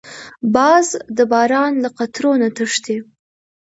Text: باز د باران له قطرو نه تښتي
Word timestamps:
باز 0.55 0.87
د 1.17 1.19
باران 1.31 1.73
له 1.83 1.89
قطرو 1.97 2.31
نه 2.41 2.49
تښتي 2.57 2.97